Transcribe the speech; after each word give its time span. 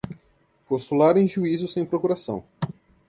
postular 0.67 1.15
em 1.15 1.27
juízo 1.27 1.67
sem 1.67 1.85
procuração 1.85 2.43